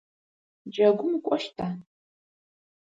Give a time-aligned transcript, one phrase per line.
[0.71, 1.67] Джэгум укӏощта?